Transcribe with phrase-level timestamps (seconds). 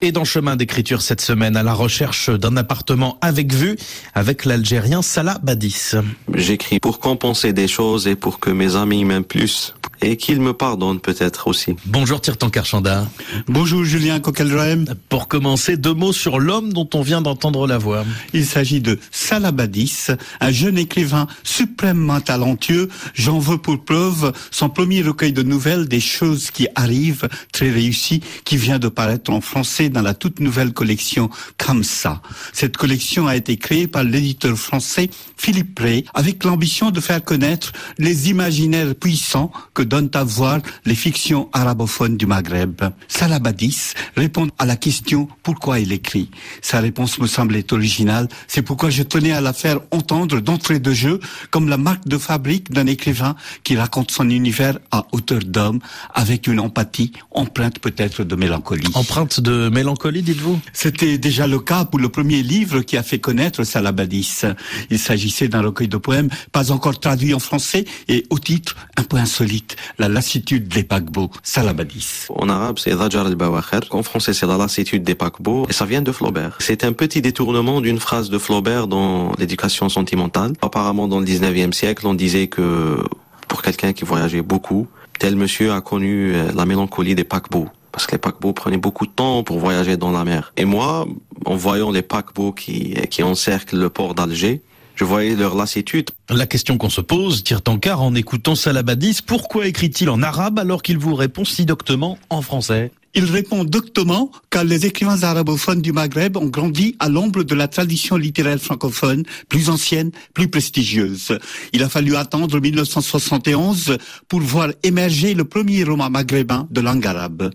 [0.00, 3.76] Et dans Chemin d'écriture cette semaine, à la recherche d'un appartement avec vue,
[4.14, 5.90] avec l'Algérien Salah Badis.
[6.32, 10.52] J'écris pour compenser des choses et pour que mes amis m'aiment plus et qu'ils me
[10.52, 11.76] pardonnent peut-être aussi.
[11.86, 13.06] Bonjour Tirtan Karchanda.
[13.46, 14.86] Bonjour Julien Coquelrem.
[15.08, 18.04] Pour commencer, deux mots sur l'homme dont on vient d'entendre la voix.
[18.32, 20.08] Il s'agit de Salah Badis,
[20.40, 22.88] un jeune écrivain suprêmement talentueux.
[23.14, 28.20] J'en veux pour preuve son premier recueil de nouvelles des choses qui arrivent, très réussi,
[28.44, 32.22] qui vient de paraître en français dans la toute nouvelle collection Comme ça.
[32.52, 37.72] Cette collection a été créée par l'éditeur français Philippe Ray avec l'ambition de faire connaître
[37.98, 42.82] les imaginaires puissants que donnent à voir les fictions arabophones du Maghreb.
[43.08, 46.30] Salabadis répond à la question pourquoi il écrit?
[46.62, 48.28] Sa réponse me semblait originale.
[48.46, 51.20] C'est pourquoi je tenais à la faire entendre d'entrée de jeu
[51.50, 53.34] comme la marque de fabrique d'un écrivain
[53.64, 55.80] qui raconte son univers à hauteur d'homme
[56.14, 58.90] avec une empathie empreinte peut-être de mélancolie.
[58.94, 60.60] Empreinte de mélancolie, dites-vous?
[60.72, 64.42] C'était déjà le cas pour le premier livre qui a fait connaître Salabadis.
[64.90, 69.02] Il s'agissait d'un recueil de poèmes pas encore traduit en français et au titre un
[69.02, 72.26] peu insolite, La lassitude des paquebots, Salabadis.
[72.30, 73.80] En arabe, c'est Rajar al-Bawakher.
[73.90, 76.56] En français, c'est La lassitude des paquebots et ça vient de Flaubert.
[76.60, 80.52] C'est un petit détournement d'une phrase de Flaubert dans l'éducation sentimentale.
[80.62, 83.02] Apparemment, dans le 19e siècle, on disait que
[83.48, 84.86] pour quelqu'un qui voyageait beaucoup,
[85.18, 89.06] tel monsieur a connu euh, la mélancolie des paquebots parce que les paquebots prenaient beaucoup
[89.06, 90.52] de temps pour voyager dans la mer.
[90.56, 91.08] Et moi,
[91.46, 94.62] en voyant les paquebots qui, qui encerclent le port d'Alger,
[94.98, 96.10] je voyais leur lassitude.
[96.28, 100.82] La question qu'on se pose, tire car en écoutant Salabadis, pourquoi écrit-il en arabe alors
[100.82, 102.90] qu'il vous répond si doctement en français?
[103.14, 107.68] Il répond doctement car les écrivains arabophones du Maghreb ont grandi à l'ombre de la
[107.68, 111.38] tradition littéraire francophone, plus ancienne, plus prestigieuse.
[111.72, 113.96] Il a fallu attendre 1971
[114.28, 117.50] pour voir émerger le premier roman maghrébin de langue arabe.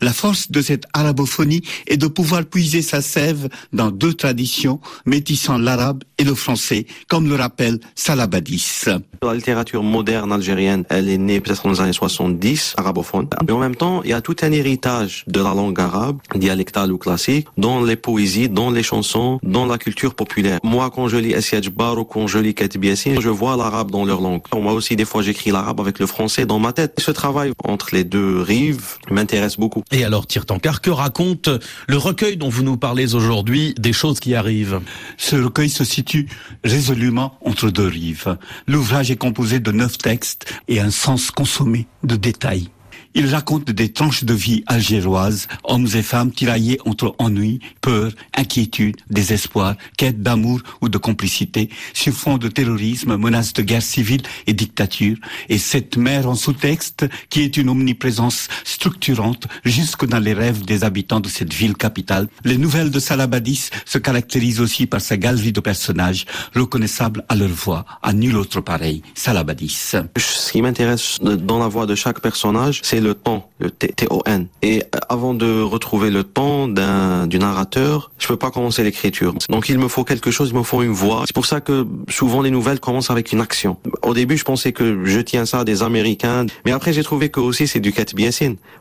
[0.00, 5.58] La force de cette arabophonie est de pouvoir puiser sa sève dans deux traditions, métissant
[5.58, 8.84] l'arabe et le français, comme le rappelle Salabadis.
[9.22, 13.28] La littérature moderne algérienne, elle est née peut-être dans les années 70, arabophone.
[13.46, 16.92] Mais en même temps, il y a tout un héritage de la langue arabe, dialectale
[16.92, 20.58] ou classique, dans les poésies, dans les chansons, dans la culture populaire.
[20.62, 24.04] Moi, quand je lis Essiadj Bar ou quand je lis Katib je vois l'arabe dans
[24.04, 24.40] leur langue.
[24.54, 26.94] Moi aussi, des fois, j'écris l'arabe avec le français dans ma tête.
[26.98, 29.82] Ce travail entre les deux rives m'intéresse beaucoup.
[29.90, 31.48] Et alors, Tirtankar, que raconte
[31.86, 34.80] le recueil dont vous nous parlez aujourd'hui, des choses qui arrivent?
[35.16, 36.28] Ce recueil se situe
[36.64, 38.36] résolument entre deux rives.
[38.66, 42.68] L'ouvrage est composé de neuf textes et un sens consommé de détails.
[43.20, 48.94] Il raconte des tranches de vie algéroises, hommes et femmes tiraillés entre ennui, peur, inquiétude,
[49.10, 54.52] désespoir, quête d'amour ou de complicité, sur fond de terrorisme, menaces de guerre civile et
[54.52, 55.16] dictature.
[55.48, 60.84] Et cette mer en sous-texte, qui est une omniprésence structurante jusque dans les rêves des
[60.84, 62.28] habitants de cette ville capitale.
[62.44, 66.24] Les nouvelles de Salabadis se caractérisent aussi par sa galerie de personnages,
[66.54, 69.02] reconnaissables à leur voix, à nul autre pareil.
[69.16, 69.96] Salabadis.
[70.16, 74.48] Ce qui m'intéresse dans la voix de chaque personnage, c'est le temps, le T-O-N.
[74.62, 79.34] Et euh, avant de retrouver le temps d'un du narrateur, je peux pas commencer l'écriture.
[79.48, 81.22] Donc il me faut quelque chose, il me faut une voix.
[81.26, 83.76] C'est pour ça que souvent les nouvelles commencent avec une action.
[84.02, 87.40] Au début, je pensais que je tiens ça des Américains, mais après j'ai trouvé que
[87.40, 88.10] aussi c'est du Kat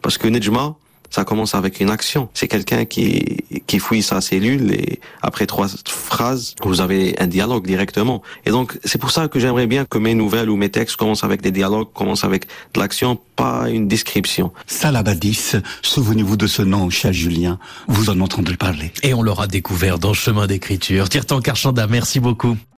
[0.01, 0.75] parce que Nejma,
[1.09, 2.29] ça commence avec une action.
[2.34, 7.66] C'est quelqu'un qui, qui fouille sa cellule et après trois phrases, vous avez un dialogue
[7.66, 8.22] directement.
[8.45, 11.23] Et donc, c'est pour ça que j'aimerais bien que mes nouvelles ou mes textes commencent
[11.23, 14.51] avec des dialogues, commencent avec de l'action, pas une description.
[14.66, 17.59] Salabadis, souvenez-vous de ce nom, cher Julien.
[17.88, 18.91] Vous en entendrez parler.
[19.03, 21.09] Et on l'aura découvert dans Chemin d'écriture.
[21.09, 22.57] Tirtan Karchanda, merci beaucoup.